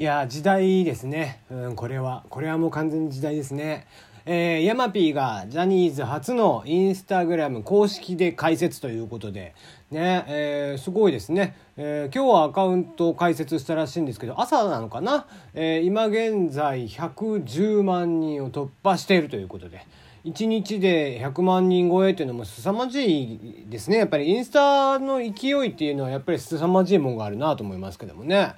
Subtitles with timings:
[0.00, 2.24] いや時代ですね、うん、これは。
[2.30, 3.86] これはもう完全に時代ですね。
[4.24, 9.54] えー、ヤマピーがジャニーズ初のインスタグラム公式で開設ということで、
[9.90, 19.86] ね、えー、すごいですね、えー、今日はアカウントを開設したらしいんですけど、朝なのかな、え、今現在110万人を突破しているということで、
[20.24, 23.98] 1日で100万人超えっていうのも凄まじいですね。
[23.98, 28.54] やっぱりインスタの勢いっていうのはやっぱり凄まじいもんがあるなと思いますけどもね。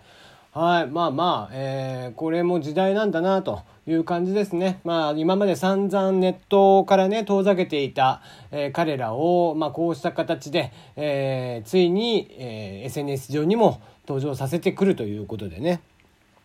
[0.54, 0.86] はい。
[0.86, 4.80] まあまあ、えー、これも時代なんだなという感じですね。
[4.84, 8.20] まあ、今まで散々ネットからね、遠ざけていた、
[8.50, 15.80] えー、彼らを、まあ、こうした形で、えー、ついに、えー、SNS 上にも登場させてくるということでね。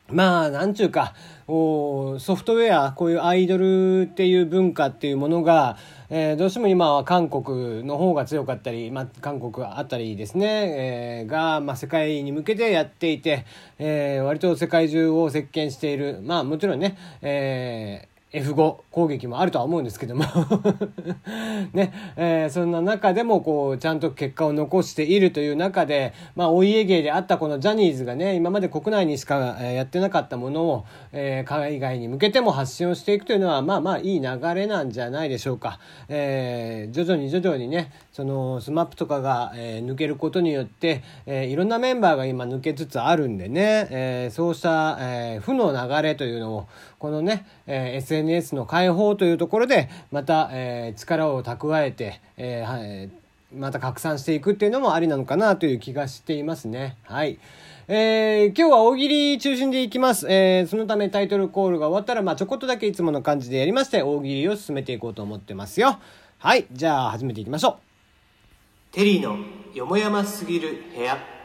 [0.09, 1.13] まあ、なんちゅうか、
[1.47, 5.77] ソフトウェア、こういうアイドルっていう文化っていうものが、
[6.09, 13.45] えー、どうしても今は韓国の方が強かったり、まあ、韓国あたりですね、えー、が、まあ、世界に向けてやっていて、
[13.79, 16.21] えー、割と世界中を席巻している。
[16.23, 20.23] まあ、もちろんね、えー F5 攻撃もあるとは思うんですけども。
[21.73, 35.79] ね、えー、そんな中でもこうちゃんと結果を残しているという中で、まあ、お家芸であったこのジャニーズがね今まで国内にしかやってなかったものを、えー、海外に向けても発信をしていくというのはまあまあいい流れなんじゃないでしょうか、
[36.09, 46.67] えー、徐々に徐々にねその SMAP とかが、えー、抜けることによって、えー、いろんなメンバーが今抜けつつあるんでね、えー、そうした、えー、負の流れというのを
[46.99, 56.97] このね、えー、SNS の解放というところでまた、えー、力を蓄えて、えーはいまた拡散していくっていうのもありなのかなという気がしていますね。
[57.03, 57.39] はい。
[57.87, 60.27] えー、今日は大喜利中心でいきます。
[60.29, 65.99] えー、そのためタイトルコールが終わったら、まあちょこっとだけいつもの感じでやりまして、大喜利を進めていこうと思ってますよ。
[66.39, 66.65] はい。
[66.73, 67.79] じゃあ始めていきましょ
[68.91, 68.93] う。
[68.93, 69.37] テリーの
[69.73, 71.36] よもやますぎる部屋。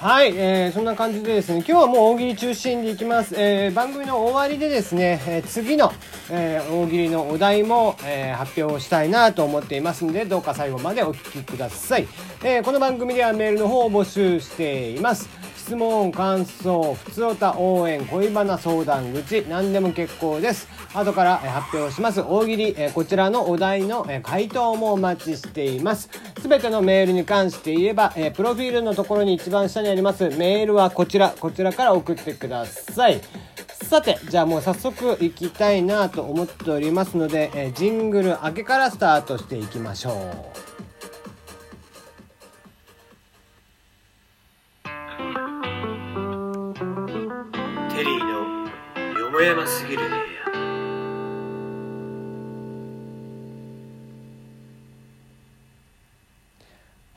[0.00, 3.34] はい、えー、そんな感じでですね、今日はもう大喜利中心でいきます。
[3.36, 5.92] えー、番組の終わりでですね、えー、次の、
[6.30, 12.06] えー、大喜利のお題も、えー、発表したいなと思っていますので、どうか最後までお聞きください。
[12.44, 15.28] えー、この番組ではメールの方を募集しています。
[15.68, 20.66] 質問、感想、普通歌、応援、恋バナ、相談口、何でも結構です。
[20.94, 22.22] 後から発表します。
[22.22, 26.08] 大喜利、こちらのお題の回答もお待ちしています。
[26.40, 33.20] すべてのメールに関して言えば、プロフィールのところに一番下にありますメールはこちら、こちらから送ってください。
[33.68, 40.57] さて、じゃあもう早速行きたいなと思っておりますので、ジングル明けからスタートしていきましょう。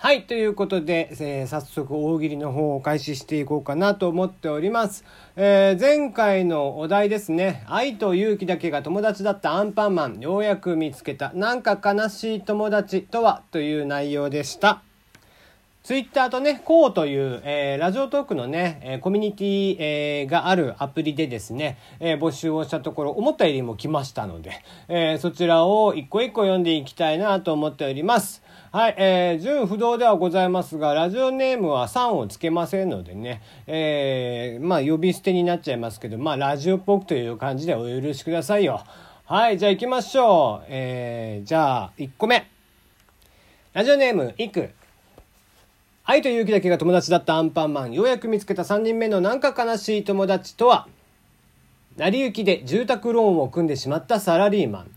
[0.04, 0.24] はい。
[0.24, 5.06] ということで、えー、早速大喜利の方を開始していこうかなと思っております。
[5.36, 7.64] えー、前回のお題ですね。
[7.68, 10.20] 愛と勇気だけが友達だったアンパンマン。
[10.20, 11.32] ようやく見つけた。
[11.36, 13.44] なんか悲しい友達とは？
[13.52, 14.82] という内容でした。
[15.84, 28.44] ツイッターとね、こうという、えー、ラジオトークのね、えー、コミュニティ、えー、があるアプリでですね、えー募集をしたところ、思ったよりも来ましたので、えーそちらを一個一個読んでいきたいなと思っております。
[28.72, 38.84] はい、えー、純不動ではございますが、ラジオネームは3をつけませんのでね、えーまあ、呼び捨てになっちゃいますけど、まあ、ラジオっぽくという感じでお許しくださいよ。
[39.26, 40.66] はい、じゃあ行きましょう。
[40.70, 42.48] えーじゃあ、1個目。
[43.74, 44.70] ラジオネーム、いく。
[46.04, 47.94] 愛と勇気だけが友達だったアンパンマン。
[47.94, 50.88] ようやく見つけた3人目のなんか悲しい友達とは、
[51.98, 54.92] 成り行きで住宅ローンを組んでしまったサラリーマン。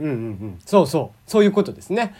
[0.00, 0.14] うんうんう
[0.46, 0.58] ん。
[0.64, 1.30] そうそう。
[1.30, 2.14] そういうことですね。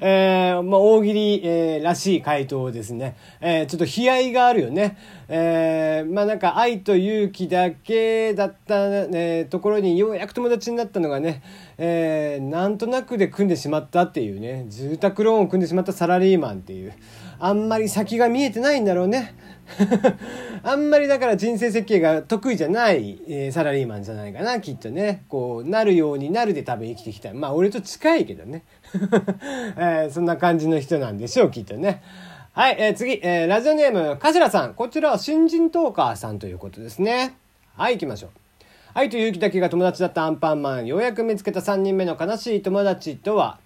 [0.00, 3.16] えー、まあ、大喜利、えー、らしい回答ですね。
[3.40, 4.96] えー、ちょっと悲哀があるよね。
[5.28, 11.42] えー、まあなんか愛と勇気だけだった、えー、ところにようやく友達になったのがね、
[11.78, 16.92] えー、なんとなくで組んでしまったっていうね、住宅ローンを組んでしまったサラリーマンっていう。
[17.40, 19.34] あんまり先が見えてないんだろうね。
[20.62, 25.24] あんまりだから人生設計が得意じゃない、えー、サラリーマンじゃないかな、きっとね。
[25.28, 27.32] こう、なるようになるで多分生きてきた。
[27.32, 28.62] まあ、俺と近いけどね。
[29.76, 32.02] えー、そんな感じの人なんでしょう、きっとね。
[32.52, 34.74] はい、えー、次、えー、ラジオネーム、かしらさん。
[34.74, 37.34] こちらは新人トーカーさんということですね。
[37.76, 38.30] はい、行きましょう。
[38.94, 40.86] 愛と勇気だけが友達だったアンパンマン。
[40.86, 43.58] ようやく見つけた3人目の悲しい友達とは、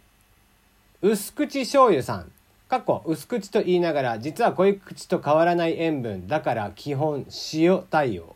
[1.03, 2.31] 薄口醤油さん。
[2.69, 8.35] かっこ薄口と言いながら実は濃い口と変わらない塩分だから基本塩対応。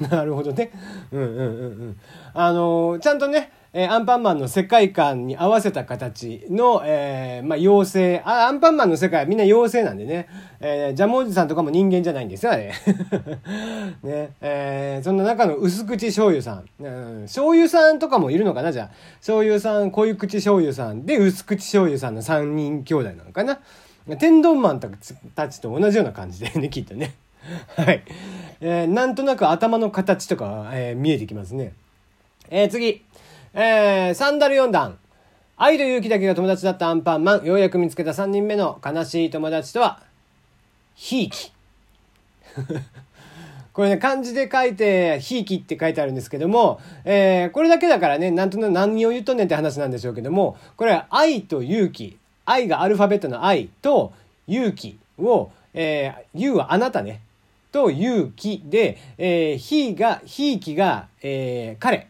[0.00, 0.70] なるほどね。
[1.10, 1.44] うんうんうんう
[1.86, 2.00] ん。
[2.32, 8.22] あのー、ちゃんとね、えーアンパンマンの世界観に合わせた形の、えーまあ、妖精。
[8.24, 10.28] あアンパンマンの世界はみんな妖精なんでね、
[10.58, 12.72] えージャムおじさんとかも人間じゃないんですよあれ。
[14.02, 14.30] ね。
[14.40, 18.90] えーそんな中の薄口醤油さん、うん、醤油さんとかもいるのかなじゃあ。
[19.18, 21.06] 醤油さん濃い口醤油さん。
[21.06, 23.60] で薄口醤油さんの3人兄弟なのかな。
[24.18, 27.14] 天丼マンたちと同じような感じでねきっとね。
[27.76, 28.02] はい、
[28.60, 31.74] えーなんとなく頭の形とか、えー見えてきますね。
[32.50, 33.02] えー次。
[33.54, 34.98] えー、サンダル4段。
[35.56, 37.44] 愛と勇気だけが友達だったアンパンマン。
[37.44, 40.02] ようやく見つけた3人目の悲しい友達とは、
[40.94, 41.52] ひいき。
[43.72, 52.18] これね、漢字で書いて、ひいきって書いてあるんですけども、えーこれだけだからね、なんとなく何を言っとんねんって話なんでしょうけども、これは愛と勇気。
[52.44, 54.12] 愛がアルファベットの愛と
[54.46, 57.20] 勇気を、えー、勇はあなたね。
[57.70, 62.07] と勇気で、えー、ひが、ひいきが、えー彼。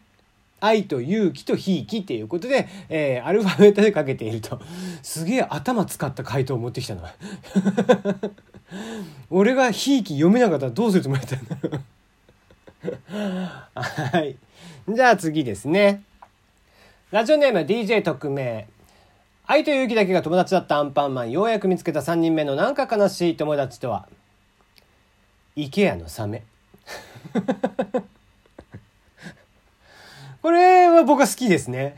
[0.60, 4.60] 愛と勇気とひいきっていうことで、えーアルファベットでかけていると。
[5.02, 7.14] すげえ頭使った回答を持ってきたな。
[9.30, 11.80] 俺がひいき読めなかったらどうするつもりだったんだ
[13.80, 14.36] はい。
[14.88, 16.02] じゃあ次ですね。
[17.10, 18.68] ラジオネーム DJ 特命。
[19.46, 21.30] 愛と勇気だけが友達だったアンパンマン。
[21.30, 24.06] ようやく見つけた3人目のなんか悲しい友達とは、
[25.56, 26.44] イケアのサメ。
[30.48, 31.94] これは僕は好きですね。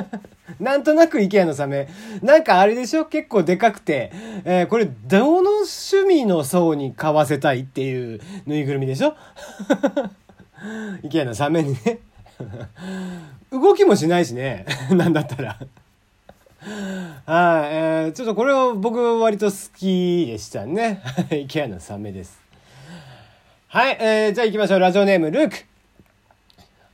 [0.60, 1.88] なんとなく IKEA のサメ。
[2.20, 3.06] なんかあれでしょ？
[3.06, 4.12] 結構でかくて。
[4.44, 9.16] えーこれ、どの趣味の層に買わせたいっていうぬいぐるみでしょ
[11.04, 12.00] ?IKEA のサメにね。
[13.50, 14.66] 動きもしないしね。
[14.90, 15.48] なんだったら。
[15.48, 15.64] はい、
[17.24, 21.00] えーちょっとこれを僕は割と好きでしたね。
[21.30, 22.38] IKEA のサメです。
[23.68, 24.80] はい、えーじゃあ行きましょう。
[24.80, 25.56] ラジオネーム、ルーク。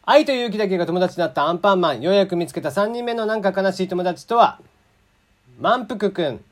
[0.05, 2.01] 愛と勇気だけが友達だったアンパンマン。
[2.01, 4.59] ようやく見つけた3人目のなんか悲しい友達とは、
[5.61, 6.45] 満腹くん。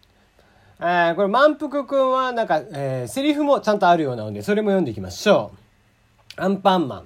[0.78, 5.52] えーこれ満腹くんはなんか、えーセリフもちゃんとあるようなので、それも読んでいきましょ
[6.38, 6.42] う。
[6.42, 7.04] アンパンマン。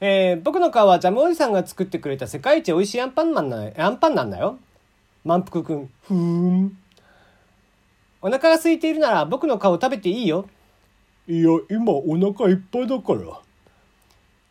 [0.00, 4.58] えー僕の顔はジャムおじさんが作ってくれた世界一美味しいアンパンマンな、アンパンなんだよ。
[5.24, 5.90] 満腹くん。
[6.04, 6.78] ふーん。
[8.22, 10.48] お腹が空いているなら僕の顔食べていいよ。
[11.26, 13.40] いや、今お腹いっぱいだから。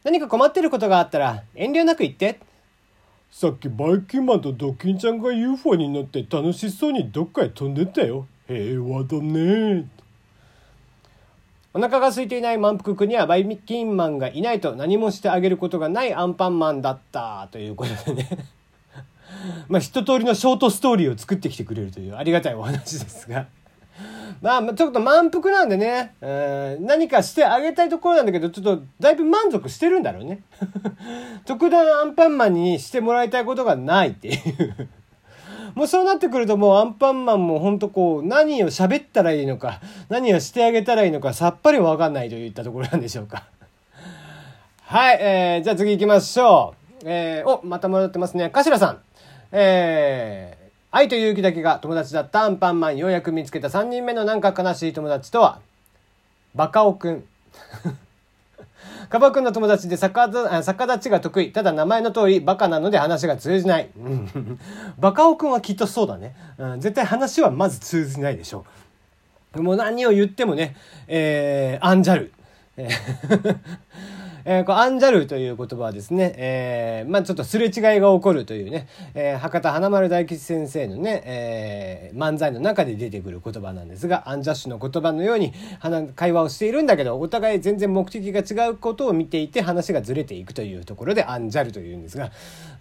[0.05, 2.39] 何か困ってることがあったら遠慮なく言って。
[3.31, 8.27] さっきバイキンマンとドキンちゃんが UFO に乗って楽しそうにどっかへ飛んでったよ。
[8.47, 9.89] 平和だね。
[11.73, 18.29] お腹が空いていない満腹くんにはバイキンマンがいないと何もしてあげることがないアンパンマンだったということでね。
[19.67, 23.47] まあ一通りのショートストーリーを作ってきてくれるというありがたいお話ですが。
[24.41, 30.41] まあちょっと満腹なんでね、うん何かしてあげたいところなんだけど、ちょっとだいぶ満足してるんだろうね。
[31.45, 34.89] 特段アンパンマンにしてもらいたいことがないっていう。
[35.75, 43.43] もうそうなってくるともうアンパンマンもほんとこう何を喋ったらいいのか何をしてあげたらいいのかさっぱりわかんないといったところなんでしょうか。
[44.83, 46.85] はい、えー、じゃあ次行きましょう。
[47.05, 48.49] えー、お、また戻ってますね。
[48.53, 48.99] 頭さん。
[49.51, 50.64] えー、
[50.95, 55.59] 愛と勇気だけが友達だったアンパンマンようやく見つけた3人目のなんか悲しい友達とは、
[56.55, 57.25] バカオくん。
[59.09, 61.51] カバくんの友達で逆立ちが得意。
[61.51, 63.89] ただ名前の通りバカなので話が通じない。
[64.97, 66.33] バカオくんはきっとそうだね。
[66.57, 68.65] うん、絶対話はまず通じないでしょ
[69.53, 69.61] う。
[69.61, 70.77] もう何を言ってもね、
[71.09, 72.31] えー、アンジャル。
[74.47, 92.31] えーこうアンジャルという言葉はですね、えーまあちょっとすれ違いが起こるというね、えー博多華丸大吉先生のね、えー漫才の中で出てくる言葉なんですが、アンジャッシュの言葉のように話会話をしているんだけど、お互い全然目的が違うことを見ていて話がずれていくというところでアンジャルというんですが、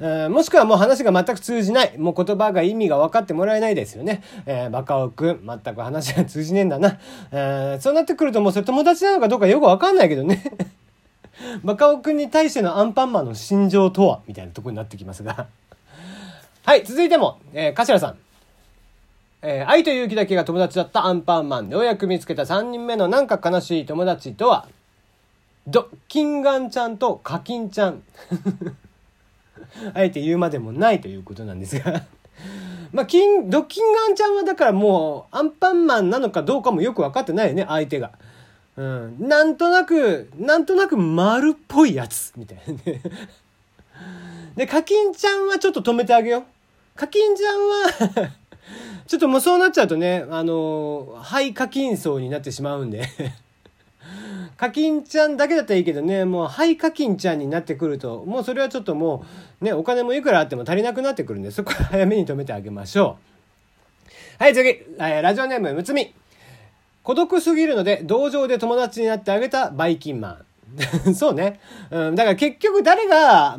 [0.00, 4.22] えーもしくはもう話が全く通じない、もう言葉が意味が分かってもらえないですよね。
[4.44, 6.98] えーバカオくん、全く話が通じねえんだな。
[7.32, 10.42] えーそうなってくるともうそれ友達なのかどうかよく分かんないけどね。
[11.64, 14.20] バカオくんに対してのアンパンマンの心情とは？
[14.26, 15.46] みたいなとこになってきますが。
[16.64, 18.18] はい、続いても、えー、頭さん。
[19.42, 21.68] えー愛と勇気だけが友達だったアンパンマン。
[21.68, 24.66] ようやく見つけた3人目のなんか悲しい友達とは、
[25.66, 28.02] ドッキンガンちゃんとカキンちゃん。
[29.92, 32.04] あえて言うまでもないということなんですが。
[32.92, 38.12] まあ、キン、ドッキンガンちゃんはだからもう、アンパンマンなのかどうかもよく分かってないよね、相手が。
[38.76, 39.28] うん。
[39.28, 43.00] なんとなく、なんとなく丸っぽいやつ、みたいなね。
[44.56, 46.44] で、カキンちゃんはちょっと止めてあげよう。
[46.96, 48.30] カキンちゃんは
[49.06, 53.08] ちょっともうそうなっちゃうとね、あの、肺課金層になってしまうんで
[54.56, 59.24] 課金ちゃんだけだったらいいけどね、もう、はい課金ちゃんになってくると、もうそれはちょっとも
[59.60, 63.18] う、ね、お金もいくらあっても足りなくなってくるんで、そこは早めに止めてあげましょ
[64.40, 64.42] う。
[64.42, 66.14] はい、次、ラジオネーム、むつみ。
[67.04, 70.44] 孤独すぎるので、同情で友達になってあげたバイキンマン。
[71.14, 71.60] そうね。
[71.90, 73.58] うん、だから結局誰が、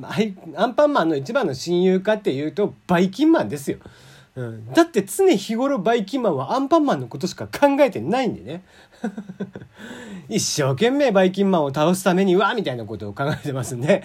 [0.55, 3.77] アンパンマンの一番の親友かっていうと、バイキンマンですよ。
[4.35, 8.63] うん、だって常日頃バイキンマンはアンパンマンのことしか考えてないんでね。
[10.27, 14.03] 一生懸命バイキンマンを倒すためには、みたいなことを考えてますんで、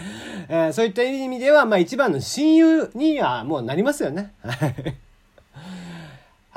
[0.49, 4.35] えーそういった意味では、まあ一番の親友にはもうなりますよね。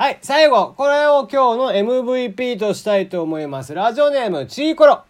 [0.04, 3.72] はい、最後、これを今日の MVP としたいと思います。
[3.72, 5.02] ラジオネーム、チーコロ。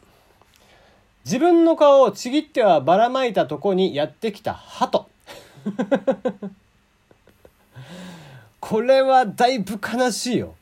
[1.24, 5.08] 自分の顔をちぎってはばらまいたとこにやってきた鳩。
[8.60, 10.54] これはだいぶ悲しいよ。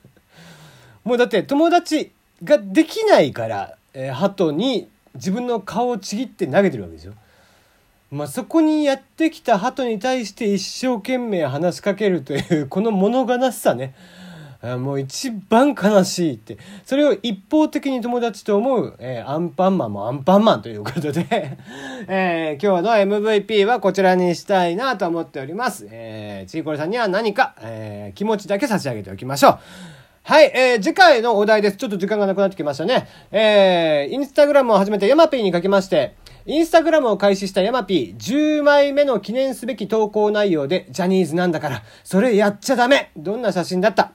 [1.02, 2.12] もうだって友達
[2.44, 7.14] ができないから、えー鳩に自分の顔をちぎって投げてるわけですよ。
[8.10, 13.94] まあ、そこにやってきた鳩に対して一生懸命話しかけるというこの物悲しさね。
[14.62, 16.58] もう一番悲しいって。
[16.84, 21.24] それを一方的に友達と思う、えーアンパンマンもアンパンマンということで、
[22.08, 25.86] えー今日の MVP はこちらにしたいなと思っております。
[25.90, 29.58] えー、ちいこれさんには何か、えー気持ちだけ差し上げておきましょう。
[30.24, 31.78] はい、えー次回のお題です。
[31.78, 33.08] ちょっと時間がなくなってきましたね。
[33.32, 43.10] えーインスタグラムを始めたヤマピーに書きまして、インスタグラムを開始したヤマピー10枚目の記念すべき投稿内容でジャニーズなんだから、それやっちゃダメ。
[43.16, 44.12] どんな写真だった？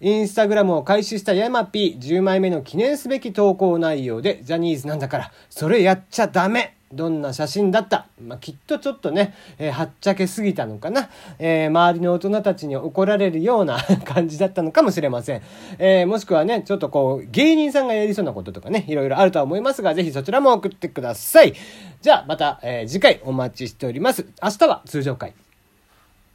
[0.00, 6.73] インスタグラムを開始したヤマピー10枚目の記念すべき投稿内容でジャニーズなんだから、それやっちゃダメ。
[6.94, 8.06] どんな写真だった？
[8.20, 11.08] まあ、きっとちょっとね、えーはっちゃけすぎたのかな、
[11.38, 15.42] えー周りの大人たちに怒られるような 感じだったのかもしれません。
[15.78, 21.54] えーもしくはね、ちょっとこう、芸人さんがやりそうなこととかね、いろいろあるとは思いますが、ぜひそちらも送ってください。
[22.00, 24.26] じゃあ、また、え次回お待ちしております。
[24.42, 25.34] 明日は通常回。